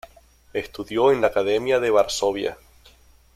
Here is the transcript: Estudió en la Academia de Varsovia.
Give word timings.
Estudió 0.53 1.11
en 1.11 1.21
la 1.21 1.27
Academia 1.27 1.79
de 1.79 1.91
Varsovia. 1.91 2.57